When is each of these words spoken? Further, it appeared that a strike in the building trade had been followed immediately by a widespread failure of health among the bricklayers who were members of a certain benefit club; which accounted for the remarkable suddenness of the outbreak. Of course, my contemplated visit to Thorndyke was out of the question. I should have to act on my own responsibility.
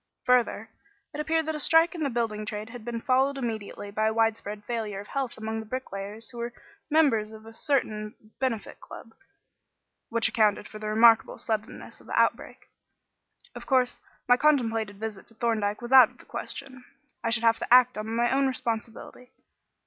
Further, 0.25 0.71
it 1.13 1.19
appeared 1.19 1.45
that 1.45 1.53
a 1.53 1.59
strike 1.59 1.93
in 1.93 2.01
the 2.01 2.09
building 2.09 2.43
trade 2.43 2.69
had 2.71 2.83
been 2.83 3.01
followed 3.01 3.37
immediately 3.37 3.91
by 3.91 4.07
a 4.07 4.13
widespread 4.13 4.65
failure 4.65 4.99
of 4.99 5.05
health 5.09 5.37
among 5.37 5.59
the 5.59 5.65
bricklayers 5.67 6.31
who 6.31 6.39
were 6.39 6.53
members 6.89 7.31
of 7.33 7.45
a 7.45 7.53
certain 7.53 8.15
benefit 8.39 8.79
club; 8.79 9.13
which 10.09 10.27
accounted 10.27 10.67
for 10.67 10.79
the 10.79 10.87
remarkable 10.87 11.37
suddenness 11.37 12.01
of 12.01 12.07
the 12.07 12.19
outbreak. 12.19 12.67
Of 13.53 13.67
course, 13.67 14.01
my 14.27 14.37
contemplated 14.37 14.97
visit 14.99 15.27
to 15.27 15.35
Thorndyke 15.35 15.83
was 15.83 15.91
out 15.91 16.09
of 16.09 16.17
the 16.17 16.25
question. 16.25 16.83
I 17.23 17.29
should 17.29 17.43
have 17.43 17.57
to 17.59 17.71
act 17.71 17.95
on 17.95 18.07
my 18.07 18.31
own 18.31 18.47
responsibility. 18.47 19.29